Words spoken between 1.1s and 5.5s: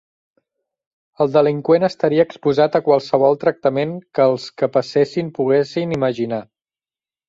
El delinqüent estaria exposat a qualsevol tractament que els que passessin